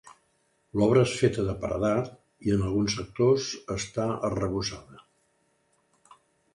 [0.79, 2.09] L'obra és feta de paredat
[2.49, 5.03] i en alguns sectors està arrebossada.